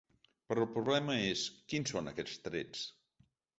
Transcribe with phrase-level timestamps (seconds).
[0.51, 1.45] Però el problema és:
[1.75, 2.85] quins són aquests trets?